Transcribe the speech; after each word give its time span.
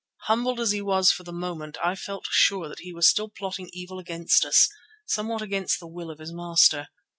Humbled 0.21 0.59
as 0.59 0.71
he 0.71 0.81
was 0.81 1.11
for 1.11 1.21
the 1.21 1.31
moment, 1.31 1.77
I 1.83 1.93
felt 1.93 2.25
sure 2.31 2.67
that 2.67 2.79
he 2.79 2.91
was 2.91 3.07
still 3.07 3.29
plotting 3.29 3.69
evil 3.71 3.99
against 3.99 4.43
us, 4.45 4.67
somewhat 5.05 5.43
against 5.43 5.79
the 5.79 5.85
will 5.85 6.09
of 6.09 6.17
his 6.17 6.33
master. 6.33 6.87